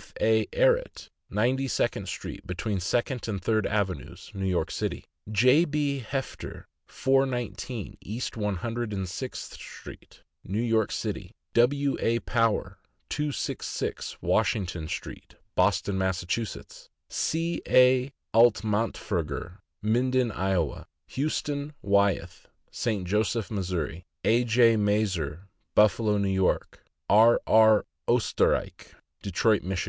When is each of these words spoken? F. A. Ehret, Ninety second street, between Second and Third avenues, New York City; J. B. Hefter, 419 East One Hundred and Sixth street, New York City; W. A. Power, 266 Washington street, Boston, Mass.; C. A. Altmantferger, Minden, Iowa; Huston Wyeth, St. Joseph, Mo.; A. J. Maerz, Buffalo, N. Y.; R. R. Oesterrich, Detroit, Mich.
F. 0.00 0.12
A. 0.20 0.46
Ehret, 0.46 1.08
Ninety 1.30 1.68
second 1.68 2.08
street, 2.08 2.44
between 2.48 2.80
Second 2.80 3.28
and 3.28 3.40
Third 3.40 3.64
avenues, 3.64 4.32
New 4.34 4.44
York 4.44 4.72
City; 4.72 5.04
J. 5.30 5.64
B. 5.64 6.00
Hefter, 6.10 6.64
419 6.88 7.96
East 8.00 8.36
One 8.36 8.56
Hundred 8.56 8.92
and 8.92 9.08
Sixth 9.08 9.52
street, 9.52 10.24
New 10.42 10.60
York 10.60 10.90
City; 10.90 11.30
W. 11.52 11.96
A. 12.00 12.18
Power, 12.18 12.78
266 13.08 14.16
Washington 14.20 14.88
street, 14.88 15.36
Boston, 15.54 15.96
Mass.; 15.96 16.24
C. 17.10 17.62
A. 17.68 18.12
Altmantferger, 18.34 19.58
Minden, 19.80 20.32
Iowa; 20.32 20.88
Huston 21.08 21.72
Wyeth, 21.82 22.48
St. 22.72 23.06
Joseph, 23.06 23.48
Mo.; 23.48 23.62
A. 24.24 24.42
J. 24.42 24.74
Maerz, 24.76 25.16
Buffalo, 25.76 26.16
N. 26.16 26.36
Y.; 26.42 26.56
R. 27.08 27.40
R. 27.46 27.86
Oesterrich, 28.08 28.92
Detroit, 29.22 29.62
Mich. 29.62 29.82